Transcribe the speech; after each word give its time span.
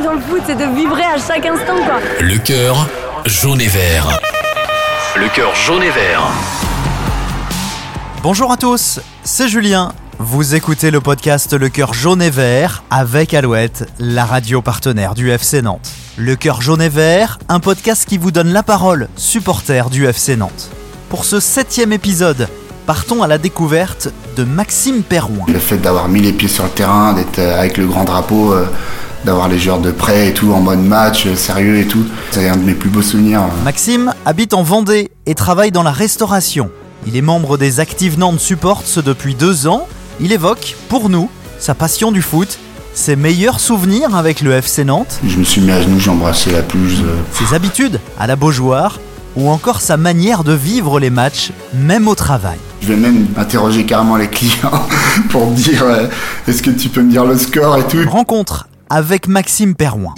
ça 0.00 0.06
dans 0.06 0.14
le 0.14 0.20
foot, 0.20 0.42
c'est 0.46 0.56
de 0.56 0.64
vibrer 0.76 1.04
à 1.04 1.18
chaque 1.18 1.46
instant, 1.46 1.76
quoi. 1.84 2.00
Le 2.20 2.38
cœur 2.38 2.86
jaune 3.26 3.60
et 3.60 3.66
vert. 3.66 4.18
Le 5.16 5.28
cœur 5.28 5.54
jaune 5.54 5.82
et 5.82 5.90
vert. 5.90 6.22
Bonjour 8.22 8.52
à 8.52 8.56
tous, 8.56 9.00
c'est 9.24 9.48
Julien. 9.48 9.92
Vous 10.18 10.54
écoutez 10.54 10.90
le 10.90 11.00
podcast 11.00 11.54
Le 11.54 11.68
cœur 11.70 11.94
jaune 11.94 12.20
et 12.20 12.30
vert 12.30 12.82
avec 12.90 13.32
Alouette, 13.32 13.88
la 13.98 14.24
radio 14.24 14.60
partenaire 14.60 15.14
du 15.14 15.30
FC 15.30 15.62
Nantes. 15.62 15.90
Le 16.16 16.36
cœur 16.36 16.60
jaune 16.60 16.82
et 16.82 16.90
vert, 16.90 17.38
un 17.48 17.60
podcast 17.60 18.06
qui 18.06 18.18
vous 18.18 18.30
donne 18.30 18.52
la 18.52 18.62
parole, 18.62 19.08
supporter 19.16 19.88
du 19.90 20.06
FC 20.06 20.36
Nantes. 20.36 20.70
Pour 21.08 21.24
ce 21.24 21.40
septième 21.40 21.92
épisode, 21.92 22.48
partons 22.86 23.22
à 23.22 23.26
la 23.26 23.38
découverte 23.38 24.08
de 24.36 24.44
Maxime 24.44 25.02
Perrouin. 25.02 25.46
Le 25.48 25.58
fait 25.58 25.78
d'avoir 25.78 26.08
mis 26.08 26.20
les 26.20 26.32
pieds 26.32 26.48
sur 26.48 26.64
le 26.64 26.70
terrain, 26.70 27.14
d'être 27.14 27.38
avec 27.38 27.78
le 27.78 27.86
grand 27.86 28.04
drapeau, 28.04 28.52
euh, 28.52 28.66
d'avoir 29.24 29.48
les 29.48 29.58
joueurs 29.58 29.80
de 29.80 29.90
près 29.90 30.28
et 30.28 30.34
tout, 30.34 30.52
en 30.52 30.60
mode 30.60 30.82
match, 30.82 31.26
euh, 31.26 31.34
sérieux 31.36 31.78
et 31.78 31.86
tout, 31.86 32.04
c'est 32.30 32.48
un 32.48 32.56
de 32.56 32.64
mes 32.64 32.74
plus 32.74 32.90
beaux 32.90 33.02
souvenirs. 33.02 33.42
Maxime 33.64 34.12
habite 34.24 34.54
en 34.54 34.62
Vendée 34.62 35.10
et 35.26 35.34
travaille 35.34 35.72
dans 35.72 35.82
la 35.82 35.92
restauration. 35.92 36.70
Il 37.06 37.16
est 37.16 37.22
membre 37.22 37.56
des 37.56 37.80
Active 37.80 38.18
Nantes 38.18 38.40
Supports 38.40 38.82
depuis 39.04 39.34
deux 39.34 39.66
ans. 39.66 39.86
Il 40.20 40.32
évoque, 40.32 40.76
pour 40.88 41.08
nous, 41.08 41.30
sa 41.58 41.74
passion 41.74 42.12
du 42.12 42.22
foot, 42.22 42.58
ses 42.94 43.16
meilleurs 43.16 43.60
souvenirs 43.60 44.14
avec 44.16 44.40
le 44.40 44.52
FC 44.52 44.84
Nantes, 44.84 45.20
Je 45.26 45.36
me 45.38 45.44
suis 45.44 45.60
mis 45.60 45.70
à 45.70 45.80
genoux, 45.80 45.98
j'ai 46.00 46.10
embrassé 46.10 46.50
la 46.50 46.62
pelouse. 46.62 47.02
euh, 47.04 47.16
ses 47.32 47.54
habitudes 47.54 48.00
à 48.18 48.26
la 48.26 48.36
Beaujoire 48.36 48.98
ou 49.36 49.48
encore 49.48 49.80
sa 49.80 49.96
manière 49.96 50.42
de 50.42 50.52
vivre 50.52 50.98
les 50.98 51.10
matchs, 51.10 51.52
même 51.72 52.08
au 52.08 52.14
travail. 52.14 52.58
Je 52.82 52.88
vais 52.88 52.96
même 52.96 53.26
interroger 53.36 53.84
carrément 53.84 54.16
les 54.16 54.28
clients 54.28 54.86
pour 55.30 55.46
dire 55.52 55.82
euh, 55.84 56.06
est-ce 56.48 56.62
que 56.62 56.70
tu 56.70 56.88
peux 56.88 57.02
me 57.02 57.10
dire 57.10 57.24
le 57.24 57.38
score 57.38 57.78
et 57.78 57.84
tout. 57.86 57.98
Rencontre 58.10 58.66
avec 58.90 59.28
Maxime 59.28 59.76
Perrouin. 59.76 60.14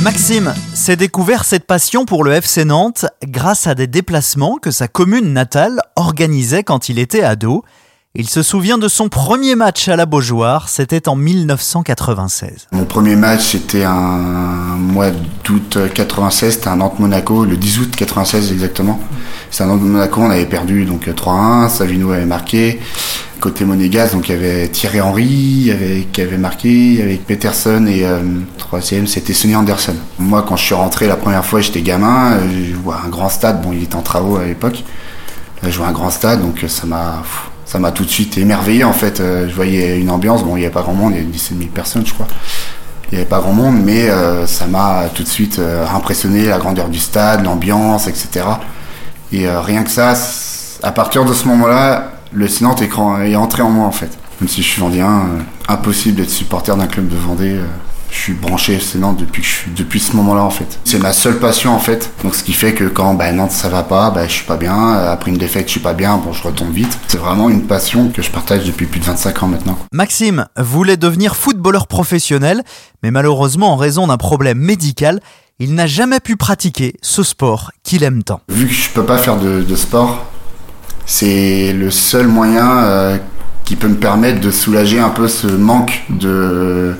Maxime 0.00 0.54
s'est 0.72 0.96
découvert 0.96 1.44
cette 1.44 1.66
passion 1.66 2.06
pour 2.06 2.24
le 2.24 2.32
FC 2.32 2.64
Nantes 2.64 3.04
grâce 3.22 3.66
à 3.66 3.74
des 3.74 3.86
déplacements 3.86 4.56
que 4.56 4.70
sa 4.70 4.88
commune 4.88 5.34
natale 5.34 5.82
organisait 5.96 6.64
quand 6.64 6.88
il 6.88 6.98
était 6.98 7.22
ado. 7.22 7.62
Il 8.14 8.28
se 8.28 8.42
souvient 8.42 8.78
de 8.78 8.88
son 8.88 9.08
premier 9.08 9.54
match 9.54 9.88
à 9.88 9.94
la 9.94 10.06
Beaujoire, 10.06 10.68
c'était 10.68 11.08
en 11.08 11.14
1996. 11.14 12.66
Mon 12.72 12.84
premier 12.84 13.14
match 13.14 13.52
c'était 13.52 13.84
un 13.84 14.76
mois 14.76 15.10
d'août 15.44 15.78
96, 15.94 16.54
c'était 16.54 16.68
un 16.68 16.76
Nantes-Monaco, 16.76 17.44
le 17.44 17.56
10 17.56 17.80
août 17.80 17.94
96 17.94 18.50
exactement. 18.50 18.98
C'était 19.50 19.64
un 19.64 19.66
Nantes-Monaco, 19.68 20.22
on 20.22 20.30
avait 20.30 20.46
perdu 20.46 20.86
donc 20.86 21.06
3-1, 21.06 21.68
Savino 21.68 22.10
avait 22.10 22.24
marqué. 22.24 22.80
Côté 23.40 23.64
Monégas, 23.64 24.12
donc 24.12 24.28
il 24.28 24.32
y 24.32 24.38
avait 24.38 24.68
Thierry 24.68 25.00
Henry 25.00 25.24
il 25.24 25.66
y 25.66 25.70
avait, 25.70 26.06
qui 26.12 26.20
avait 26.20 26.36
marqué, 26.36 27.00
avec 27.02 27.26
Peterson 27.26 27.86
et 27.88 28.04
euh, 28.04 28.20
troisième 28.58 29.06
c'était 29.06 29.32
Sonny 29.32 29.56
Anderson. 29.56 29.94
Moi 30.18 30.44
quand 30.46 30.56
je 30.56 30.64
suis 30.64 30.74
rentré 30.74 31.06
la 31.06 31.16
première 31.16 31.44
fois 31.44 31.60
j'étais 31.60 31.80
gamin, 31.80 32.32
euh, 32.32 32.38
je 32.70 32.76
vois 32.76 33.00
un 33.04 33.08
grand 33.08 33.30
stade, 33.30 33.62
bon 33.62 33.72
il 33.72 33.84
était 33.84 33.96
en 33.96 34.02
travaux 34.02 34.36
à 34.36 34.44
l'époque, 34.44 34.84
je 35.62 35.76
vois 35.76 35.86
un 35.86 35.92
grand 35.92 36.10
stade 36.10 36.42
donc 36.42 36.62
euh, 36.62 36.68
ça 36.68 36.86
m'a 36.86 37.22
ça 37.64 37.78
m'a 37.78 37.92
tout 37.92 38.04
de 38.04 38.10
suite 38.10 38.36
émerveillé 38.36 38.84
en 38.84 38.92
fait. 38.92 39.20
Euh, 39.20 39.48
Je 39.48 39.54
voyais 39.54 39.98
une 39.98 40.10
ambiance, 40.10 40.44
bon 40.44 40.56
il 40.56 40.60
n'y 40.60 40.66
avait 40.66 40.74
pas 40.74 40.82
grand 40.82 40.92
monde, 40.92 41.12
il 41.14 41.16
y 41.16 41.20
avait 41.20 41.30
17 41.30 41.58
000 41.58 41.70
personnes 41.70 42.04
je 42.06 42.12
crois. 42.12 42.28
Il 43.10 43.14
n'y 43.14 43.20
avait 43.22 43.28
pas 43.28 43.40
grand 43.40 43.52
monde, 43.52 43.82
mais 43.82 44.08
ça 44.46 44.66
m'a 44.68 45.08
tout 45.12 45.24
de 45.24 45.28
suite 45.28 45.60
impressionné, 45.92 46.46
la 46.46 46.58
grandeur 46.58 46.88
du 46.88 47.00
stade, 47.00 47.42
l'ambiance, 47.42 48.06
etc. 48.06 48.46
Et 49.32 49.48
rien 49.50 49.82
que 49.82 49.90
ça, 49.90 50.14
à 50.80 50.92
partir 50.92 51.24
de 51.24 51.34
ce 51.34 51.48
moment-là, 51.48 52.19
le 52.32 52.48
est, 52.82 52.88
cran- 52.88 53.20
est 53.20 53.36
entré 53.36 53.62
en 53.62 53.70
moi 53.70 53.86
en 53.86 53.92
fait. 53.92 54.10
Même 54.40 54.48
si 54.48 54.62
je 54.62 54.68
suis 54.68 54.80
vendéen, 54.80 55.06
euh, 55.28 55.38
impossible 55.68 56.16
d'être 56.16 56.30
supporter 56.30 56.76
d'un 56.76 56.86
club 56.86 57.08
de 57.08 57.16
Vendée. 57.16 57.56
euh, 57.56 57.64
je 58.12 58.16
suis 58.18 58.32
branché 58.32 58.74
FC 58.74 58.98
Nantes 58.98 59.18
depuis, 59.20 60.00
ce 60.00 60.16
moment-là 60.16 60.42
en 60.42 60.50
fait. 60.50 60.80
C'est 60.84 60.98
ma 60.98 61.12
seule 61.12 61.38
passion 61.38 61.72
en 61.72 61.78
fait. 61.78 62.10
Donc 62.24 62.34
ce 62.34 62.42
qui 62.42 62.52
fait 62.52 62.74
que 62.74 62.84
quand 62.84 63.14
bah, 63.14 63.30
Nantes 63.30 63.52
ça 63.52 63.68
va 63.68 63.84
pas, 63.84 64.10
bah, 64.10 64.26
je 64.26 64.32
suis 64.32 64.44
pas 64.46 64.56
bien. 64.56 64.94
Euh, 64.96 65.12
Après 65.12 65.30
une 65.30 65.36
défaite, 65.38 65.66
je 65.66 65.72
suis 65.72 65.80
pas 65.80 65.92
bien. 65.94 66.16
Bon, 66.16 66.32
je 66.32 66.42
retombe 66.42 66.72
vite. 66.72 66.98
C'est 67.06 67.18
vraiment 67.18 67.48
une 67.50 67.62
passion 67.68 68.08
que 68.08 68.20
je 68.22 68.30
partage 68.30 68.64
depuis 68.64 68.86
plus 68.86 68.98
de 68.98 69.04
25 69.04 69.42
ans 69.44 69.46
maintenant. 69.48 69.78
Maxime 69.92 70.46
voulait 70.58 70.96
devenir 70.96 71.36
footballeur 71.36 71.86
professionnel, 71.86 72.64
mais 73.04 73.12
malheureusement 73.12 73.72
en 73.72 73.76
raison 73.76 74.08
d'un 74.08 74.16
problème 74.16 74.58
médical, 74.58 75.20
il 75.60 75.74
n'a 75.74 75.86
jamais 75.86 76.18
pu 76.18 76.36
pratiquer 76.36 76.94
ce 77.02 77.22
sport 77.22 77.70
qu'il 77.84 78.02
aime 78.02 78.24
tant. 78.24 78.40
Vu 78.48 78.66
que 78.66 78.72
je 78.74 78.88
peux 78.90 79.04
pas 79.04 79.18
faire 79.18 79.36
de, 79.36 79.62
de 79.62 79.76
sport, 79.76 80.24
c'est 81.10 81.72
le 81.72 81.90
seul 81.90 82.28
moyen 82.28 82.84
euh, 82.84 83.16
qui 83.64 83.74
peut 83.74 83.88
me 83.88 83.96
permettre 83.96 84.40
de 84.40 84.52
soulager 84.52 85.00
un 85.00 85.08
peu 85.08 85.26
ce 85.26 85.48
manque 85.48 86.04
de, 86.08 86.94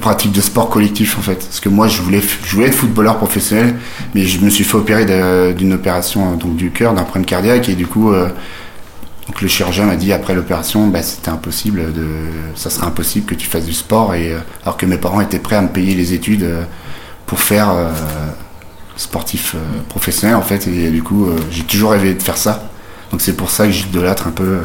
pratique 0.00 0.32
de 0.32 0.40
sport 0.40 0.70
collectif 0.70 1.18
en 1.18 1.20
fait. 1.20 1.36
Parce 1.36 1.60
que 1.60 1.68
moi 1.68 1.86
je 1.86 2.00
voulais, 2.00 2.18
être 2.18 2.74
footballeur 2.74 3.18
professionnel, 3.18 3.76
mais 4.14 4.24
je 4.24 4.40
me 4.40 4.48
suis 4.48 4.64
fait 4.64 4.76
opérer 4.76 5.04
d'une 5.52 5.74
opération 5.74 6.32
euh, 6.32 6.36
donc 6.36 6.56
du 6.56 6.70
cœur, 6.70 6.94
d'un 6.94 7.02
problème 7.02 7.26
cardiaque 7.26 7.68
et 7.68 7.74
du 7.74 7.86
coup 7.86 8.10
euh, 8.10 8.30
le 9.42 9.48
chirurgien 9.48 9.84
m'a 9.84 9.96
dit 9.96 10.14
après 10.14 10.34
l'opération 10.34 10.86
bah, 10.86 11.02
c'était 11.02 11.28
impossible 11.28 11.92
de 11.92 12.06
ça 12.54 12.70
serait 12.70 12.86
impossible 12.86 13.26
que 13.26 13.34
tu 13.34 13.46
fasses 13.48 13.66
du 13.66 13.74
sport 13.74 14.14
et 14.14 14.34
alors 14.62 14.78
que 14.78 14.86
mes 14.86 14.96
parents 14.96 15.20
étaient 15.20 15.40
prêts 15.40 15.56
à 15.56 15.62
me 15.62 15.68
payer 15.68 15.94
les 15.94 16.14
études 16.14 16.46
pour 17.26 17.40
faire 17.40 17.74
sportif 18.96 19.56
professionnel 19.88 20.36
en 20.36 20.42
fait 20.42 20.68
et 20.68 20.90
du 20.90 21.02
coup 21.02 21.28
j'ai 21.50 21.64
toujours 21.64 21.90
rêvé 21.90 22.14
de 22.14 22.22
faire 22.22 22.36
ça 22.36 22.70
donc 23.10 23.20
c'est 23.20 23.34
pour 23.34 23.50
ça 23.50 23.66
que 23.66 23.72
j'idolâtre 23.72 24.26
un 24.26 24.32
peu 24.32 24.44
euh, 24.44 24.62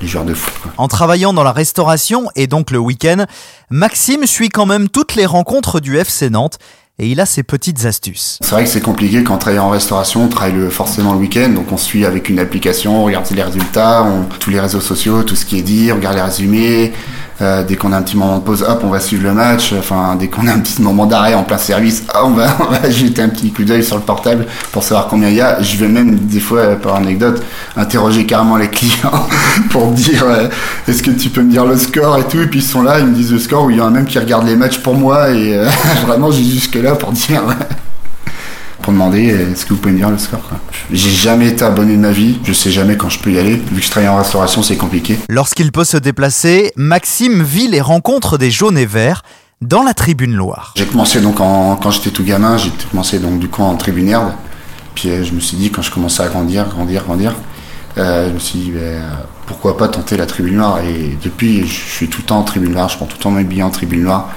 les 0.00 0.08
joueurs 0.08 0.24
de 0.24 0.34
foot 0.34 0.54
quoi. 0.62 0.72
En 0.76 0.88
travaillant 0.88 1.32
dans 1.32 1.44
la 1.44 1.52
restauration 1.52 2.28
et 2.36 2.46
donc 2.46 2.70
le 2.70 2.78
week-end, 2.78 3.24
Maxime 3.70 4.26
suit 4.26 4.48
quand 4.48 4.66
même 4.66 4.88
toutes 4.88 5.14
les 5.14 5.26
rencontres 5.26 5.80
du 5.80 5.96
FC 5.96 6.30
Nantes 6.30 6.58
et 6.98 7.08
il 7.08 7.20
a 7.20 7.26
ses 7.26 7.42
petites 7.42 7.86
astuces. 7.86 8.38
c'est 8.40 8.50
vrai 8.52 8.64
que 8.64 8.70
c'est 8.70 8.80
compliqué 8.80 9.24
quand 9.24 9.34
on 9.34 9.38
travaille 9.38 9.58
en 9.58 9.70
restauration 9.70 10.24
on 10.24 10.28
travaille 10.28 10.52
le, 10.52 10.70
forcément 10.70 11.12
le 11.12 11.18
week-end 11.18 11.48
donc 11.48 11.72
on 11.72 11.76
suit 11.76 12.04
avec 12.04 12.28
une 12.28 12.38
application 12.38 13.02
on 13.02 13.04
regarde 13.04 13.28
les 13.32 13.42
résultats 13.42 14.04
on, 14.04 14.24
tous 14.38 14.50
les 14.50 14.60
réseaux 14.60 14.80
sociaux 14.80 15.24
tout 15.24 15.34
ce 15.34 15.44
qui 15.44 15.58
est 15.58 15.62
dit 15.62 15.90
on 15.90 15.96
regarde 15.96 16.14
les 16.14 16.22
résumés 16.22 16.92
euh, 17.40 17.64
dès 17.64 17.76
qu'on 17.76 17.92
a 17.92 17.96
un 17.96 18.02
petit 18.02 18.16
moment 18.16 18.38
de 18.38 18.42
pause 18.42 18.62
hop 18.62 18.82
on 18.84 18.88
va 18.88 19.00
suivre 19.00 19.24
le 19.24 19.32
match. 19.32 19.72
Enfin 19.78 20.16
dès 20.18 20.28
qu'on 20.28 20.46
a 20.46 20.52
un 20.52 20.60
petit 20.60 20.80
moment 20.82 21.06
d'arrêt 21.06 21.34
en 21.34 21.42
plein 21.42 21.58
service 21.58 22.04
on 22.22 22.30
va, 22.30 22.56
on 22.60 22.72
va 22.72 22.90
jeter 22.90 23.22
un 23.22 23.28
petit 23.28 23.50
coup 23.52 23.64
d'œil 23.64 23.82
sur 23.84 23.96
le 23.96 24.02
portable 24.02 24.46
pour 24.72 24.82
savoir 24.82 25.08
combien 25.08 25.28
il 25.28 25.36
y 25.36 25.40
a. 25.40 25.60
Je 25.62 25.76
vais 25.76 25.88
même 25.88 26.16
des 26.16 26.40
fois 26.40 26.60
euh, 26.60 26.76
par 26.76 26.96
anecdote 26.96 27.42
interroger 27.76 28.26
carrément 28.26 28.56
les 28.56 28.68
clients 28.70 29.26
pour 29.70 29.88
dire 29.88 30.24
euh, 30.24 30.48
est-ce 30.88 31.02
que 31.02 31.10
tu 31.10 31.30
peux 31.30 31.42
me 31.42 31.50
dire 31.50 31.64
le 31.64 31.76
score 31.76 32.18
et 32.18 32.24
tout. 32.24 32.40
Et 32.40 32.46
puis 32.46 32.60
ils 32.60 32.62
sont 32.62 32.82
là 32.82 32.98
ils 32.98 33.06
me 33.06 33.14
disent 33.14 33.32
le 33.32 33.38
score. 33.38 33.64
Ou 33.64 33.70
il 33.70 33.76
y 33.76 33.80
en 33.80 33.86
a 33.86 33.90
même 33.90 34.06
qui 34.06 34.18
regardent 34.18 34.46
les 34.46 34.56
matchs 34.56 34.78
pour 34.78 34.94
moi. 34.94 35.30
Et 35.30 35.54
euh, 35.54 35.68
vraiment 36.06 36.30
j'ai 36.30 36.44
jusque 36.44 36.76
là 36.76 36.94
pour 36.94 37.12
dire 37.12 37.42
pour 38.84 38.92
demander 38.92 39.32
euh, 39.32 39.50
est-ce 39.50 39.64
que 39.64 39.70
vous 39.70 39.80
pouvez 39.80 39.92
me 39.94 39.98
dire 39.98 40.10
le 40.10 40.18
score. 40.18 40.42
J'ai 40.92 41.10
jamais 41.10 41.48
été 41.48 41.64
abonné 41.64 41.96
de 41.96 42.00
ma 42.00 42.10
vie, 42.10 42.38
je 42.44 42.52
sais 42.52 42.70
jamais 42.70 42.98
quand 42.98 43.08
je 43.08 43.18
peux 43.18 43.32
y 43.32 43.38
aller. 43.38 43.56
Vu 43.56 43.80
que 43.80 43.86
je 43.86 43.90
travaille 43.90 44.10
en 44.10 44.18
restauration, 44.18 44.62
c'est 44.62 44.76
compliqué. 44.76 45.18
Lorsqu'il 45.30 45.72
peut 45.72 45.84
se 45.84 45.96
déplacer, 45.96 46.70
Maxime 46.76 47.42
vit 47.42 47.66
les 47.66 47.80
rencontres 47.80 48.36
des 48.36 48.50
jaunes 48.50 48.76
et 48.76 48.84
verts 48.84 49.22
dans 49.62 49.82
la 49.82 49.94
tribune 49.94 50.34
Loire. 50.34 50.74
J'ai 50.76 50.84
commencé 50.84 51.22
donc 51.22 51.40
en, 51.40 51.76
quand 51.76 51.90
j'étais 51.92 52.10
tout 52.10 52.24
gamin, 52.24 52.58
j'ai 52.58 52.70
commencé 52.90 53.18
donc 53.18 53.38
du 53.38 53.48
coup 53.48 53.62
en 53.62 53.74
tribune 53.76 54.10
herde. 54.10 54.32
Puis 54.94 55.08
euh, 55.08 55.24
je 55.24 55.32
me 55.32 55.40
suis 55.40 55.56
dit 55.56 55.70
quand 55.70 55.80
je 55.80 55.90
commençais 55.90 56.22
à 56.22 56.28
grandir, 56.28 56.68
grandir, 56.68 57.04
grandir, 57.04 57.32
euh, 57.96 58.28
je 58.28 58.34
me 58.34 58.38
suis 58.38 58.58
dit 58.58 58.70
ben, 58.70 59.02
pourquoi 59.46 59.78
pas 59.78 59.88
tenter 59.88 60.18
la 60.18 60.26
tribune 60.26 60.56
noire. 60.56 60.80
Et 60.80 61.16
depuis, 61.22 61.66
je 61.66 61.72
suis 61.72 62.08
tout 62.08 62.20
le 62.20 62.26
temps 62.26 62.38
en 62.38 62.44
tribune 62.44 62.72
noire, 62.72 62.90
je 62.90 62.98
prends 62.98 63.06
tout 63.06 63.16
le 63.16 63.22
temps 63.22 63.30
mes 63.30 63.44
billets 63.44 63.62
en 63.62 63.70
tribune 63.70 64.02
noire. 64.02 64.28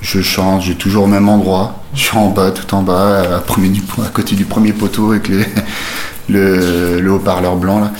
Je 0.00 0.20
chante, 0.20 0.62
j'ai 0.62 0.74
toujours 0.74 1.04
au 1.04 1.08
même 1.08 1.28
endroit. 1.28 1.82
Je 1.94 2.00
suis 2.00 2.16
en 2.16 2.30
bas, 2.30 2.50
tout 2.50 2.74
en 2.74 2.82
bas, 2.82 3.38
à, 3.38 4.10
côté 4.12 4.36
du 4.36 4.44
premier 4.44 4.72
poteau 4.72 5.10
avec 5.10 5.28
le, 6.28 7.00
le 7.00 7.12
haut-parleur 7.12 7.56
blanc 7.56 7.80
là. 7.80 7.90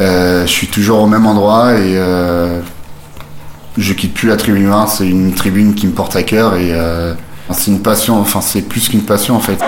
Euh, 0.00 0.42
je 0.46 0.50
suis 0.50 0.66
toujours 0.66 1.00
au 1.00 1.06
même 1.06 1.26
endroit 1.26 1.74
et 1.74 1.96
euh, 1.96 2.60
je 3.78 3.92
quitte 3.92 4.14
plus 4.14 4.28
la 4.28 4.36
tribune 4.36 4.64
noire. 4.64 4.88
C'est 4.88 5.08
une 5.08 5.34
tribune 5.34 5.74
qui 5.74 5.86
me 5.86 5.92
porte 5.92 6.16
à 6.16 6.22
cœur 6.22 6.56
et 6.56 6.70
euh, 6.72 7.14
c'est 7.50 7.70
une 7.70 7.80
passion. 7.80 8.18
Enfin, 8.20 8.40
c'est 8.40 8.62
plus 8.62 8.88
qu'une 8.88 9.02
passion 9.02 9.36
en 9.36 9.40
fait. 9.40 9.58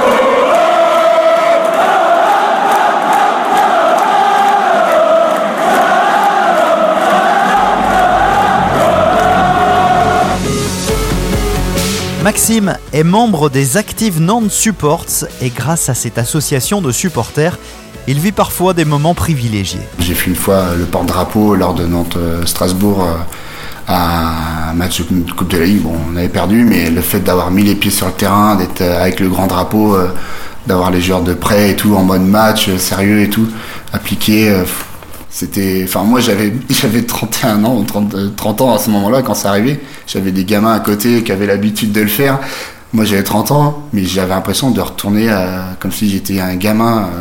Maxime 12.26 12.76
est 12.92 13.04
membre 13.04 13.50
des 13.50 13.76
Active 13.76 14.20
Nantes 14.20 14.50
Supports 14.50 15.28
et 15.40 15.48
grâce 15.48 15.88
à 15.88 15.94
cette 15.94 16.18
association 16.18 16.82
de 16.82 16.90
supporters, 16.90 17.56
il 18.08 18.18
vit 18.18 18.32
parfois 18.32 18.74
des 18.74 18.84
moments 18.84 19.14
privilégiés. 19.14 19.86
J'ai 20.00 20.14
fait 20.14 20.30
une 20.30 20.34
fois 20.34 20.74
le 20.76 20.86
porte-drapeau 20.86 21.54
lors 21.54 21.72
de 21.72 21.86
Nantes-Strasbourg 21.86 23.04
euh, 23.04 23.12
à 23.86 24.70
un 24.70 24.72
match 24.72 25.02
de 25.08 25.32
Coupe 25.34 25.52
de 25.52 25.58
la 25.58 25.66
Ligue. 25.66 25.82
Bon, 25.82 25.94
on 26.12 26.16
avait 26.16 26.28
perdu, 26.28 26.64
mais 26.64 26.90
le 26.90 27.00
fait 27.00 27.20
d'avoir 27.20 27.52
mis 27.52 27.62
les 27.62 27.76
pieds 27.76 27.92
sur 27.92 28.08
le 28.08 28.12
terrain, 28.12 28.56
d'être 28.56 28.80
euh, 28.80 29.00
avec 29.00 29.20
le 29.20 29.28
grand 29.28 29.46
drapeau, 29.46 29.94
euh, 29.94 30.08
d'avoir 30.66 30.90
les 30.90 31.00
joueurs 31.00 31.22
de 31.22 31.32
près 31.32 31.70
et 31.70 31.76
tout, 31.76 31.94
en 31.94 32.02
mode 32.02 32.22
match, 32.22 32.68
euh, 32.68 32.76
sérieux 32.76 33.20
et 33.20 33.30
tout, 33.30 33.46
appliqué, 33.92 34.50
euh, 34.50 34.64
C'était, 35.38 35.82
enfin 35.84 36.02
moi 36.02 36.20
j'avais 36.20 36.50
j'avais 36.70 37.02
31 37.02 37.62
ans, 37.64 37.82
30, 37.84 38.34
30 38.36 38.60
ans 38.62 38.74
à 38.74 38.78
ce 38.78 38.88
moment-là 38.88 39.20
quand 39.20 39.34
ça 39.34 39.50
arrivait. 39.50 39.78
J'avais 40.06 40.32
des 40.32 40.46
gamins 40.46 40.72
à 40.72 40.80
côté 40.80 41.22
qui 41.22 41.30
avaient 41.30 41.46
l'habitude 41.46 41.92
de 41.92 42.00
le 42.00 42.08
faire. 42.08 42.38
Moi 42.94 43.04
j'avais 43.04 43.22
30 43.22 43.50
ans, 43.50 43.82
mais 43.92 44.02
j'avais 44.04 44.30
l'impression 44.30 44.70
de 44.70 44.80
retourner 44.80 45.28
à, 45.28 45.76
comme 45.78 45.92
si 45.92 46.08
j'étais 46.08 46.40
un 46.40 46.56
gamin. 46.56 47.10
euh, 47.14 47.20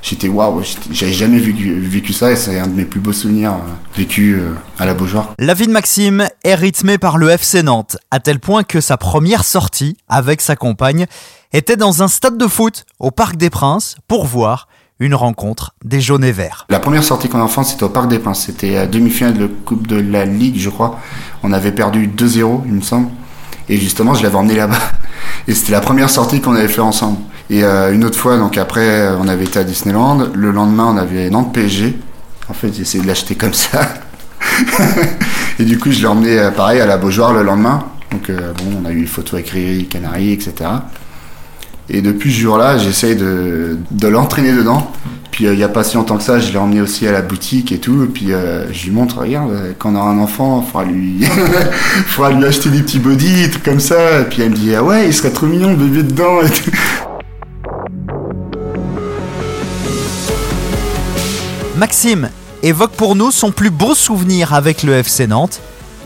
J'étais 0.00 0.28
waouh, 0.28 0.62
j'avais 0.92 1.12
jamais 1.12 1.40
vécu, 1.40 1.80
vécu 1.80 2.12
ça 2.12 2.30
et 2.30 2.36
c'est 2.36 2.60
un 2.60 2.68
de 2.68 2.74
mes 2.74 2.84
plus 2.84 3.00
beaux 3.00 3.12
souvenirs 3.12 3.54
euh, 3.54 3.96
vécus 3.96 4.36
euh, 4.38 4.54
à 4.78 4.86
la 4.86 4.94
Beaujoire. 4.94 5.34
La 5.40 5.52
vie 5.52 5.66
de 5.66 5.72
Maxime 5.72 6.28
est 6.44 6.54
rythmée 6.54 6.98
par 6.98 7.18
le 7.18 7.28
FC 7.30 7.64
Nantes, 7.64 7.96
à 8.12 8.20
tel 8.20 8.38
point 8.38 8.62
que 8.62 8.80
sa 8.80 8.96
première 8.96 9.42
sortie 9.42 9.96
avec 10.08 10.40
sa 10.40 10.54
compagne 10.54 11.06
était 11.52 11.74
dans 11.74 12.04
un 12.04 12.08
stade 12.08 12.38
de 12.38 12.46
foot 12.46 12.84
au 13.00 13.10
Parc 13.10 13.36
des 13.36 13.50
Princes 13.50 13.96
pour 14.06 14.26
voir 14.26 14.68
une 14.98 15.14
rencontre 15.14 15.74
des 15.84 16.00
jaunes 16.00 16.24
et 16.24 16.32
verts. 16.32 16.66
La 16.70 16.80
première 16.80 17.04
sortie 17.04 17.28
qu'on 17.28 17.40
a 17.40 17.42
en 17.42 17.48
France, 17.48 17.70
c'était 17.72 17.84
au 17.84 17.88
Parc 17.88 18.08
des 18.08 18.18
Princes. 18.18 18.44
C'était 18.46 18.74
la 18.74 18.86
demi-finale 18.86 19.34
de 19.34 19.42
la 19.42 19.48
Coupe 19.64 19.86
de 19.86 19.96
la 19.96 20.24
Ligue, 20.24 20.58
je 20.58 20.70
crois. 20.70 20.98
On 21.42 21.52
avait 21.52 21.72
perdu 21.72 22.08
2-0, 22.08 22.62
il 22.66 22.72
me 22.72 22.80
semble. 22.80 23.08
Et 23.68 23.76
justement, 23.76 24.14
je 24.14 24.22
l'avais 24.22 24.36
emmené 24.36 24.54
là-bas. 24.54 24.78
Et 25.48 25.54
c'était 25.54 25.72
la 25.72 25.80
première 25.80 26.10
sortie 26.10 26.40
qu'on 26.40 26.54
avait 26.54 26.68
fait 26.68 26.80
ensemble. 26.80 27.18
Et 27.50 27.62
euh, 27.62 27.92
une 27.92 28.04
autre 28.04 28.18
fois, 28.18 28.38
donc 28.38 28.58
après, 28.58 28.88
euh, 28.88 29.18
on 29.18 29.28
avait 29.28 29.44
été 29.44 29.58
à 29.58 29.64
Disneyland. 29.64 30.28
Le 30.34 30.50
lendemain, 30.50 30.86
on 30.92 30.96
avait 30.96 31.30
Nantes 31.30 31.52
PSG. 31.52 31.96
En 32.48 32.54
fait, 32.54 32.72
j'ai 32.72 32.82
essayé 32.82 33.02
de 33.02 33.08
l'acheter 33.08 33.34
comme 33.34 33.54
ça. 33.54 33.88
et 35.58 35.64
du 35.64 35.78
coup, 35.78 35.90
je 35.90 36.00
l'ai 36.00 36.06
emmené, 36.06 36.38
euh, 36.38 36.50
pareil, 36.50 36.80
à 36.80 36.86
la 36.86 36.96
Beaujoire 36.96 37.32
le 37.32 37.42
lendemain. 37.42 37.84
Donc, 38.10 38.30
euh, 38.30 38.52
bon, 38.54 38.80
on 38.82 38.84
a 38.86 38.92
eu 38.92 38.98
une 38.98 39.06
photo 39.06 39.36
avec 39.36 39.50
Riri, 39.50 39.86
Canary, 39.86 40.32
etc. 40.32 40.70
Et 41.88 42.02
depuis 42.02 42.32
ce 42.32 42.40
jour-là, 42.40 42.78
j'essaye 42.78 43.14
de, 43.14 43.78
l'entraîner 44.02 44.52
dedans. 44.52 44.90
Puis 45.30 45.46
euh, 45.46 45.52
il 45.52 45.58
y 45.60 45.64
a 45.64 45.68
pas 45.68 45.84
si 45.84 45.96
longtemps 45.96 46.16
que 46.16 46.22
ça, 46.22 46.40
je 46.40 46.50
l'ai 46.50 46.56
emmené 46.56 46.80
aussi 46.80 47.06
à 47.06 47.12
la 47.12 47.22
boutique 47.22 47.70
et 47.70 47.78
tout. 47.78 48.04
Et 48.04 48.06
puis 48.06 48.32
euh, 48.32 48.72
je 48.72 48.86
lui 48.86 48.90
montre, 48.90 49.18
regarde, 49.18 49.52
euh, 49.52 49.72
quand 49.78 49.92
on 49.92 49.96
aura 49.96 50.10
un 50.10 50.18
enfant, 50.18 50.64
il 50.64 50.70
faudra 50.70 50.84
lui, 50.84 51.24
faudra 52.06 52.32
lui 52.32 52.44
acheter 52.44 52.70
des 52.70 52.82
petits 52.82 52.98
body, 52.98 53.42
des 53.42 53.50
trucs 53.50 53.62
comme 53.62 53.80
ça. 53.80 54.20
Et 54.20 54.24
puis 54.24 54.42
elle 54.42 54.50
me 54.50 54.56
dit, 54.56 54.74
ah 54.74 54.82
ouais, 54.82 55.06
il 55.06 55.14
serait 55.14 55.30
trop 55.30 55.46
mignon 55.46 55.70
le 55.70 55.76
bébé 55.76 56.02
dedans. 56.02 56.40
Et 56.42 56.50
tout. 56.50 56.70
Maxime 61.76 62.30
évoque 62.62 62.92
pour 62.92 63.14
nous 63.14 63.30
son 63.30 63.52
plus 63.52 63.70
beau 63.70 63.94
souvenir 63.94 64.54
avec 64.54 64.82
le 64.82 64.94
FC 64.94 65.26
Nantes. 65.26 65.60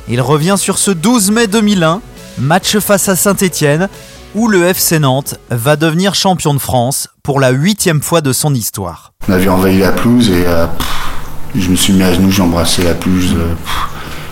Il 0.08 0.20
revient 0.20 0.56
sur 0.58 0.76
ce 0.76 0.90
12 0.90 1.30
mai 1.30 1.46
2001, 1.46 2.00
match 2.38 2.78
face 2.78 3.08
à 3.08 3.14
Saint-Étienne, 3.14 3.88
où 4.34 4.48
le 4.48 4.64
FC 4.64 4.98
Nantes 4.98 5.36
va 5.50 5.76
devenir 5.76 6.14
champion 6.14 6.54
de 6.54 6.58
France 6.58 7.08
pour 7.22 7.40
la 7.40 7.50
huitième 7.50 8.00
fois 8.02 8.20
de 8.20 8.32
son 8.32 8.54
histoire. 8.54 9.12
On 9.28 9.32
avait 9.32 9.48
envahi 9.48 9.78
la 9.78 9.92
pelouse 9.92 10.30
et 10.30 10.44
euh, 10.46 10.66
pff, 10.66 10.88
je 11.56 11.68
me 11.68 11.76
suis 11.76 11.92
mis 11.92 12.02
à 12.02 12.12
genoux, 12.14 12.30
j'ai 12.30 12.42
embrassé 12.42 12.82
la 12.82 12.94
pelouse. 12.94 13.34
euh, 13.36 13.54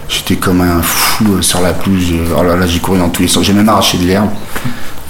J'étais 0.08 0.36
comme 0.36 0.60
un 0.62 0.80
fou 0.80 1.34
euh, 1.34 1.42
sur 1.42 1.60
la 1.60 1.72
pelouse. 1.74 2.06
Oh 2.36 2.42
là 2.42 2.56
là, 2.56 2.66
j'ai 2.66 2.78
couru 2.78 2.98
dans 2.98 3.10
tous 3.10 3.22
les 3.22 3.28
sens. 3.28 3.44
J'ai 3.44 3.52
même 3.52 3.68
arraché 3.68 3.98
de 3.98 4.04
l'herbe. 4.06 4.30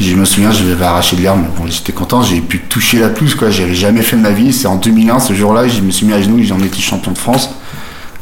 Je 0.01 0.15
me 0.15 0.25
souviens, 0.25 0.51
je 0.53 0.65
vais 0.65 0.85
arracher 0.85 1.17
de 1.17 1.23
l'herbe. 1.23 1.45
Bon, 1.57 1.67
j'étais 1.67 1.93
content, 1.93 2.23
j'ai 2.23 2.41
pu 2.41 2.61
toucher 2.61 2.99
la 2.99 3.09
pelouse, 3.09 3.35
quoi. 3.35 3.51
J'avais 3.51 3.75
jamais 3.75 4.03
fait 4.03 4.17
de 4.17 4.23
ma 4.23 4.31
vie. 4.31 4.53
C'est 4.53 4.67
en 4.67 4.77
2001, 4.77 5.21
ce 5.21 5.35
jour-là, 5.35 5.69
je 5.69 5.81
me 5.83 5.91
suis 5.91 6.07
mis 6.07 6.13
à 6.15 6.23
genoux, 6.23 6.43
j'en 6.43 6.59
étais 6.61 6.81
champion 6.81 7.13
de 7.13 7.19
France. 7.19 7.51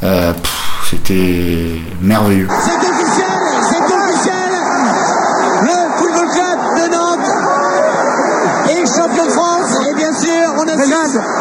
Euh, 0.02 0.32
C'était 0.90 1.70
merveilleux. 2.02 2.48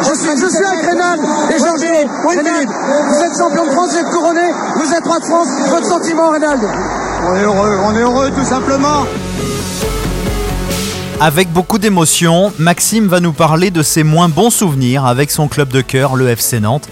Je 0.08 0.14
suis, 0.14 0.40
je 0.40 0.48
suis 0.48 0.64
avec 0.64 0.86
Rénal 0.86 1.18
et 1.50 1.58
Georges. 1.58 2.36
Rénal, 2.36 2.66
vous 2.66 3.24
êtes 3.24 3.38
champion 3.38 3.66
de 3.66 3.70
France, 3.72 3.90
vous 3.90 3.98
êtes 3.98 4.10
couronné, 4.10 4.48
vous 4.76 4.92
êtes 4.92 5.04
roi 5.04 5.18
de 5.18 5.24
France. 5.24 5.48
Votre 5.68 5.86
sentiment, 5.86 6.30
Rénal 6.30 6.58
On 7.28 7.34
est 7.34 7.42
heureux, 7.42 7.78
on 7.84 7.96
est 7.96 8.02
heureux 8.02 8.30
tout 8.30 8.44
simplement. 8.44 9.04
Avec 11.18 11.50
beaucoup 11.50 11.78
d'émotion, 11.78 12.52
Maxime 12.58 13.08
va 13.08 13.20
nous 13.20 13.32
parler 13.32 13.70
de 13.70 13.82
ses 13.82 14.02
moins 14.04 14.28
bons 14.28 14.50
souvenirs 14.50 15.06
avec 15.06 15.30
son 15.30 15.48
club 15.48 15.70
de 15.70 15.80
cœur, 15.80 16.14
le 16.14 16.28
FC 16.28 16.60
Nantes, 16.60 16.88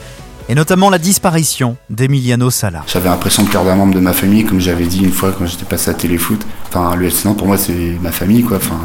et 0.48 0.54
notamment 0.54 0.88
la 0.88 0.98
disparition 0.98 1.76
d'Emiliano 1.90 2.50
Sala. 2.50 2.82
J'avais 2.86 3.10
l'impression 3.10 3.42
de 3.42 3.48
perdre 3.48 3.70
un 3.70 3.76
membre 3.76 3.94
de 3.94 4.00
ma 4.00 4.14
famille, 4.14 4.44
comme 4.44 4.60
j'avais 4.60 4.86
dit 4.86 5.04
une 5.04 5.12
fois 5.12 5.32
quand 5.36 5.44
j'étais 5.46 5.66
passé 5.66 5.90
à 5.90 5.94
Téléfoot. 5.94 6.40
Enfin, 6.68 6.96
le 6.96 7.06
FC 7.06 7.28
Nantes, 7.28 7.36
pour 7.36 7.46
moi, 7.46 7.58
c'est 7.58 7.98
ma 8.00 8.12
famille, 8.12 8.42
quoi. 8.42 8.56
Enfin, 8.56 8.80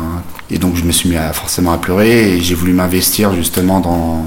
et 0.52 0.58
donc, 0.58 0.76
je 0.76 0.84
me 0.84 0.92
suis 0.92 1.10
mis 1.10 1.18
à, 1.18 1.34
forcément 1.34 1.74
à 1.74 1.78
pleurer 1.78 2.34
et 2.34 2.42
j'ai 2.42 2.56
voulu 2.56 2.74
m'investir 2.74 3.34
justement 3.34 3.80
dans, 3.80 4.26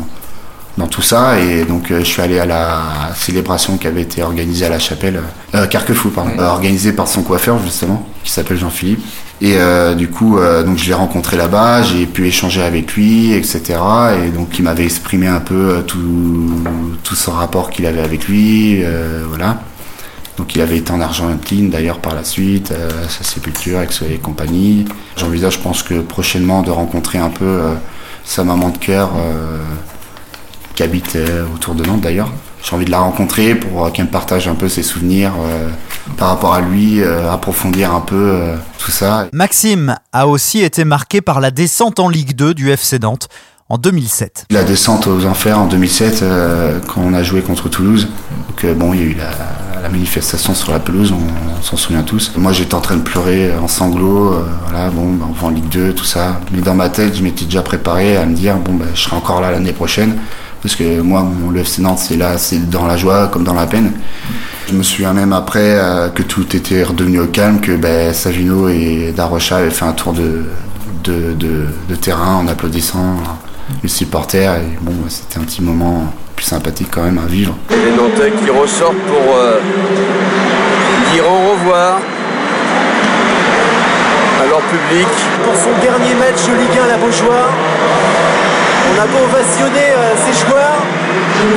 dans 0.79 0.87
tout 0.87 1.03
ça. 1.03 1.41
Et 1.41 1.65
donc, 1.65 1.91
euh, 1.91 2.01
je 2.01 2.05
suis 2.05 2.23
allé 2.23 2.39
à 2.39 2.47
la 2.47 2.81
célébration 3.15 3.77
qui 3.79 3.87
avait 3.87 4.03
été 4.03 4.23
organisée 4.23 4.67
à 4.67 4.71
la 4.71 4.79
chapelle, 4.79 5.21
euh, 5.55 5.67
Carquefou, 5.67 6.11
pardon, 6.11 6.33
euh, 6.39 6.47
organisée 6.47 6.93
par 6.93 7.09
son 7.09 7.23
coiffeur, 7.23 7.59
justement, 7.63 8.07
qui 8.25 8.31
s'appelle 8.31 8.59
Jean-Philippe. 8.59 9.03
Et 9.43 9.57
euh, 9.57 9.95
du 9.97 10.07
coup, 10.09 10.39
euh, 10.39 10.63
donc 10.63 10.79
je 10.79 10.87
l'ai 10.87 10.95
rencontré 10.95 11.37
là-bas, 11.37 11.83
j'ai 11.83 12.07
pu 12.07 12.29
échanger 12.29 12.63
avec 12.63 12.95
lui, 12.95 13.33
etc. 13.33 13.75
Et 14.25 14.29
donc 14.29 14.57
il 14.57 14.63
m'avait 14.63 14.85
exprimé 14.85 15.27
un 15.27 15.41
peu 15.41 15.55
euh, 15.55 15.83
tout, 15.83 16.63
tout 17.03 17.17
son 17.17 17.33
rapport 17.33 17.71
qu'il 17.71 17.85
avait 17.87 18.03
avec 18.03 18.29
lui, 18.29 18.85
euh, 18.85 19.25
voilà. 19.29 19.61
Donc 20.43 20.57
il 20.57 20.61
avait 20.61 20.79
été 20.79 20.91
en 20.91 21.01
Argentine 21.01 21.71
d'ailleurs 21.71 22.01
par 22.01 22.17
la 22.17 22.25
suite, 22.25 22.73
euh, 22.73 23.07
à 23.07 23.09
sa 23.09 23.23
sépulture 23.23 23.79
avec 23.79 23.93
et 24.03 24.19
compagnie. 24.19 24.87
J'envisage, 25.17 25.53
je 25.53 25.59
pense 25.61 25.85
que 25.85 26.01
prochainement 26.01 26.63
de 26.63 26.73
rencontrer 26.73 27.19
un 27.19 27.29
peu 27.31 27.45
euh, 27.45 27.75
sa 28.25 28.43
maman 28.43 28.71
de 28.71 28.79
cœur 28.79 29.13
euh, 29.17 29.59
qui 30.75 30.83
habite 30.83 31.15
euh, 31.15 31.45
autour 31.55 31.77
de 31.77 31.85
Nantes 31.85 32.01
d'ailleurs. 32.01 32.33
J'ai 32.61 32.75
envie 32.75 32.85
de 32.87 32.91
la 32.91 32.99
rencontrer 32.99 33.55
pour 33.55 33.93
qu'elle 33.93 34.07
me 34.07 34.11
partage 34.11 34.49
un 34.49 34.57
peu 34.57 34.69
ses 34.69 34.83
souvenirs 34.83 35.33
par 36.17 36.29
rapport 36.29 36.55
à 36.55 36.61
lui, 36.61 37.03
approfondir 37.03 37.93
un 37.93 38.01
peu 38.01 38.53
tout 38.79 38.93
ça. 38.93 39.27
Maxime 39.33 39.97
a 40.13 40.29
aussi 40.29 40.61
été 40.61 40.85
marqué 40.85 41.21
par 41.21 41.41
la 41.41 41.51
descente 41.51 41.99
en 41.99 42.09
Ligue 42.09 42.37
2 42.37 42.55
du 42.55 42.71
FC 42.71 43.01
Nantes 43.01 43.29
en 43.73 43.79
2007. 43.79 44.47
La 44.51 44.65
descente 44.65 45.07
aux 45.07 45.25
enfers 45.25 45.59
en 45.59 45.67
2007, 45.67 46.21
euh, 46.23 46.79
quand 46.87 47.01
on 47.01 47.15
a 47.15 47.23
joué 47.23 47.41
contre 47.41 47.71
Toulouse. 47.71 48.07
Donc 48.49 48.77
bon, 48.77 48.93
il 48.93 49.01
y 49.01 49.03
a 49.03 49.07
eu 49.07 49.15
la, 49.15 49.72
la 49.83 49.89
manifestation 49.89 50.55
sur 50.55 50.73
la 50.73 50.79
pelouse, 50.79 51.13
on, 51.13 51.63
s'en 51.63 51.77
souvient 51.77 52.03
tous. 52.03 52.33
Moi, 52.37 52.53
j'étais 52.53 52.75
en 52.75 52.81
train 52.81 52.97
de 52.97 53.03
pleurer 53.03 53.53
en 53.61 53.69
sanglots. 53.69 54.35
euh, 54.35 54.91
bon, 54.91 55.13
bah, 55.15 55.27
on 55.29 55.33
va 55.33 55.47
en 55.47 55.51
Ligue 55.51 55.69
2, 55.69 55.93
tout 55.93 56.05
ça. 56.05 56.41
Mais 56.53 56.61
dans 56.61 56.75
ma 56.75 56.89
tête, 56.89 57.17
je 57.17 57.23
m'étais 57.23 57.45
déjà 57.45 57.63
préparé 57.63 58.17
à 58.17 58.25
me 58.25 58.35
dire, 58.35 58.57
bon, 58.57 58.75
bah, 58.75 58.87
je 58.95 59.01
serai 59.01 59.17
encore 59.17 59.41
là 59.41 59.51
l'année 59.51 59.73
prochaine. 59.73 60.17
Parce 60.63 60.77
que 60.77 61.01
moi, 61.01 61.23
mon, 61.23 61.55
FC 61.57 61.83
Nantes, 61.83 61.99
c'est 61.99 62.17
là, 62.17 62.39
c'est 62.39 62.71
dans 62.71 62.87
la 62.87 62.97
joie 62.97 63.27
comme 63.29 63.43
dans 63.43 63.55
la 63.55 63.67
peine. 63.67 63.93
Je 64.69 64.75
me 64.75 64.85
souviens 64.85 65.13
même 65.13 65.33
après 65.33 65.79
euh, 65.79 66.09
que 66.09 66.23
tout 66.23 66.57
était 66.57 66.85
redevenu 66.85 67.19
au 67.19 67.27
calme, 67.27 67.61
que 67.61 67.73
ben, 67.73 68.15
Savino 68.15 68.69
et 68.69 69.13
Darocha 69.15 69.57
avaient 69.57 69.71
fait 69.71 69.85
un 69.85 69.93
tour 69.93 70.13
de 70.13 71.95
terrain 72.01 72.37
en 72.37 72.47
applaudissant 72.47 73.17
les 73.83 73.89
supporters. 73.89 74.55
Et 74.55 74.79
bon, 74.81 74.93
c'était 75.09 75.39
un 75.39 75.43
petit 75.43 75.63
moment 75.63 76.13
plus 76.43 76.49
sympathique 76.49 76.89
quand 76.91 77.03
même 77.03 77.19
à 77.19 77.27
vivre. 77.27 77.55
Les 77.71 77.93
Nantais 77.93 78.33
qui 78.33 78.51
ressortent 78.51 79.07
pour 79.07 79.37
euh, 79.37 79.61
dire 81.13 81.25
au 81.25 81.53
revoir 81.53 82.01
à 84.41 84.47
leur 84.47 84.61
public. 84.63 85.07
pour 85.45 85.55
son 85.55 85.71
dernier 85.81 86.15
match 86.15 86.45
de 86.47 86.59
Ligue 86.61 86.79
1 86.81 86.85
à 86.85 86.89
la 86.89 86.97
Beaujoire. 86.99 87.51
On 88.91 89.01
a 89.01 89.07
beau 89.07 89.25
ovationner 89.25 89.91
euh, 89.97 90.15
ces 90.27 90.45
joueurs, 90.45 90.83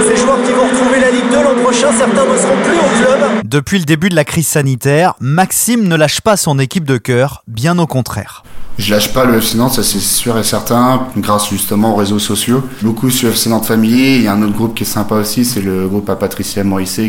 ces 0.07 0.17
joueurs 0.21 0.41
qui 0.43 0.51
vont 0.51 0.67
retrouver 0.67 0.99
la 0.99 1.09
Ligue 1.09 1.29
2 1.31 1.35
l'an 1.35 1.63
prochain, 1.63 1.91
certains 1.91 2.25
ne 2.25 2.37
seront 2.37 2.57
plus 2.63 2.77
au 2.77 3.03
club. 3.03 3.19
Depuis 3.43 3.79
le 3.79 3.85
début 3.85 4.09
de 4.09 4.15
la 4.15 4.23
crise 4.23 4.47
sanitaire, 4.47 5.15
Maxime 5.19 5.87
ne 5.87 5.95
lâche 5.95 6.21
pas 6.21 6.37
son 6.37 6.59
équipe 6.59 6.85
de 6.85 6.97
cœur, 6.97 7.43
bien 7.47 7.79
au 7.79 7.87
contraire. 7.87 8.43
Je 8.77 8.93
lâche 8.93 9.13
pas 9.13 9.23
le 9.23 9.37
FC 9.37 9.57
Nantes, 9.57 9.73
ça 9.73 9.83
c'est 9.83 9.99
sûr 9.99 10.37
et 10.37 10.43
certain, 10.43 11.07
grâce 11.17 11.49
justement 11.49 11.93
aux 11.93 11.95
réseaux 11.95 12.19
sociaux. 12.19 12.61
Beaucoup 12.81 13.09
sur 13.09 13.29
FC 13.29 13.49
Nantes 13.49 13.65
Family, 13.65 14.15
il 14.17 14.21
y 14.23 14.27
a 14.27 14.33
un 14.33 14.41
autre 14.41 14.53
groupe 14.53 14.75
qui 14.75 14.83
est 14.83 14.87
sympa 14.87 15.15
aussi, 15.15 15.45
c'est 15.45 15.61
le 15.61 15.87
groupe 15.87 16.09
à 16.09 16.15
Patricia 16.17 16.61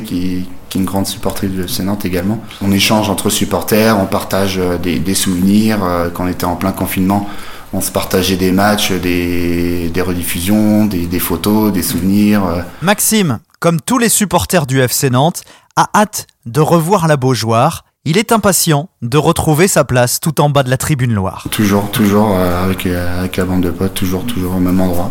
qui, 0.04 0.46
est 0.70 0.74
une 0.78 0.84
grande 0.84 1.06
supportrice 1.06 1.50
du 1.50 1.62
FC 1.64 1.82
Nantes 1.82 2.04
également. 2.04 2.40
On 2.62 2.70
échange 2.70 3.10
entre 3.10 3.30
supporters, 3.30 3.98
on 3.98 4.06
partage 4.06 4.58
euh, 4.58 4.78
des, 4.78 5.14
souvenirs. 5.14 5.78
euh, 5.82 6.08
Quand 6.12 6.24
on 6.24 6.28
était 6.28 6.44
en 6.44 6.54
plein 6.54 6.72
confinement, 6.72 7.28
on 7.72 7.80
se 7.80 7.90
partageait 7.90 8.36
des 8.36 8.52
matchs, 8.52 8.92
des, 8.92 9.88
des 9.88 10.02
rediffusions, 10.02 10.84
des, 10.86 11.06
des 11.06 11.18
photos, 11.18 11.72
des 11.72 11.82
souvenirs. 11.82 12.44
euh. 12.46 12.60
Maxime, 12.82 13.38
comme 13.58 13.80
tous 13.80 13.98
les 13.98 14.08
supporters 14.08 14.66
du 14.66 14.80
FC 14.80 15.10
Nantes, 15.10 15.42
a 15.76 15.88
hâte 15.94 16.26
de 16.44 16.60
revoir 16.60 17.08
la 17.08 17.16
Beaujoire. 17.16 17.84
Il 18.08 18.18
est 18.18 18.30
impatient 18.30 18.88
de 19.02 19.18
retrouver 19.18 19.66
sa 19.66 19.82
place 19.82 20.20
tout 20.20 20.40
en 20.40 20.48
bas 20.48 20.62
de 20.62 20.70
la 20.70 20.76
tribune 20.76 21.12
Loire. 21.12 21.48
Toujours, 21.50 21.90
toujours 21.90 22.36
euh, 22.36 22.64
avec, 22.64 22.86
euh, 22.86 23.18
avec 23.18 23.36
la 23.36 23.44
bande 23.44 23.62
de 23.62 23.70
potes, 23.70 23.94
toujours, 23.94 24.24
toujours 24.24 24.54
au 24.54 24.60
même 24.60 24.80
endroit. 24.80 25.10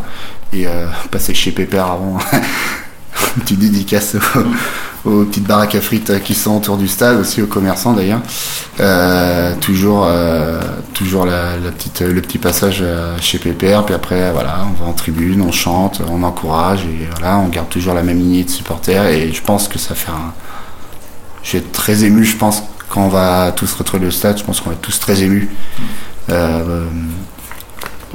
Et 0.54 0.66
euh, 0.66 0.88
passer 1.12 1.34
chez 1.34 1.52
Pépère 1.52 1.88
avant. 1.88 2.18
Petite 3.42 3.60
dédicace 3.60 4.16
aux 5.04 5.26
petites 5.26 5.44
baraques 5.44 5.76
à 5.76 5.82
frites 5.82 6.24
qui 6.24 6.34
sont 6.34 6.56
autour 6.56 6.78
du 6.78 6.88
stade, 6.88 7.20
aussi 7.20 7.42
aux 7.42 7.48
commerçants 7.48 7.94
d'ailleurs. 7.94 8.22
Toujours, 9.60 10.08
toujours 10.94 11.26
le 11.26 12.20
petit 12.22 12.38
passage 12.38 12.84
chez 13.20 13.38
PPR, 13.38 13.84
puis 13.86 13.94
après 13.94 14.32
voilà, 14.32 14.66
on 14.70 14.84
va 14.84 14.90
en 14.90 14.94
tribune, 14.94 15.42
on 15.42 15.52
chante, 15.52 16.02
on 16.10 16.24
encourage 16.24 16.86
et 16.86 17.08
voilà, 17.12 17.38
on 17.38 17.50
garde 17.50 17.70
toujours 17.70 17.94
la 17.94 18.04
même 18.04 18.20
lignée 18.20 18.46
de 18.46 18.50
supporters 18.50 19.08
et 19.08 19.32
je 19.32 19.42
pense 19.42 19.68
que 19.68 19.80
ça 19.80 19.96
fait 19.96 20.12
un. 20.12 20.34
Je 21.44 21.54
vais 21.54 21.58
être 21.60 21.72
très 21.72 22.04
ému, 22.04 22.26
je 22.26 22.38
pense, 22.38 22.64
quand 22.90 23.02
on 23.02 23.10
va 23.10 23.52
tous 23.52 23.74
retrouver 23.74 24.06
le 24.06 24.12
stade, 24.12 24.38
je 24.38 24.44
pense 24.44 24.62
qu'on 24.62 24.70
va 24.70 24.76
être 24.76 24.82
tous 24.82 25.00
très 25.00 25.22
émus. 25.24 25.50
Euh, 26.30 26.86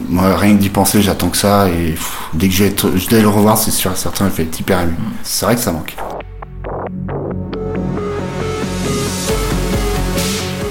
moi, 0.08 0.36
rien 0.36 0.56
que 0.56 0.60
d'y 0.60 0.70
penser, 0.70 1.02
j'attends 1.02 1.28
que 1.28 1.36
ça. 1.36 1.68
Et 1.68 1.94
dès 2.32 2.48
que 2.48 2.54
je 2.54 2.64
vais, 2.64 3.20
le 3.20 3.28
revoir, 3.28 3.58
c'est 3.58 3.70
sûr 3.70 3.92
et 3.92 3.96
certain, 3.96 4.30
je 4.34 4.42
être 4.42 4.60
hyper 4.60 4.80
ému. 4.80 4.94
C'est 5.22 5.44
vrai 5.44 5.54
que 5.54 5.60
ça 5.60 5.72
manque. 5.72 5.96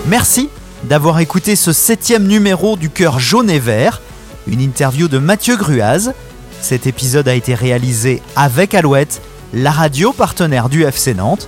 Merci 0.07 0.49
d'avoir 0.85 1.19
écouté 1.19 1.55
ce 1.55 1.71
septième 1.71 2.25
numéro 2.25 2.75
du 2.75 2.89
Cœur 2.89 3.19
jaune 3.19 3.49
et 3.49 3.59
vert, 3.59 4.01
une 4.47 4.61
interview 4.61 5.07
de 5.07 5.19
Mathieu 5.19 5.55
Gruaz. 5.55 6.13
Cet 6.61 6.87
épisode 6.87 7.27
a 7.27 7.35
été 7.35 7.53
réalisé 7.53 8.21
avec 8.35 8.73
Alouette, 8.73 9.21
la 9.53 9.71
radio 9.71 10.11
partenaire 10.11 10.67
du 10.67 10.83
FC 10.83 11.13
Nantes. 11.13 11.47